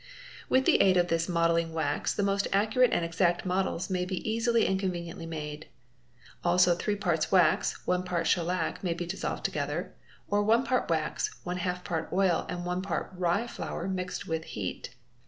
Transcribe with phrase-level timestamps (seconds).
[0.49, 4.27] With the aid of this modelling wax the most accurate and exact models may be
[4.27, 5.67] easily and conveniently made.
[6.43, 9.93] Also 3 parts wax, 1 part schellac may be dissolved together;
[10.33, 14.95] or 1 part wax, $ part oil and 1 part rye flour mixed with heat.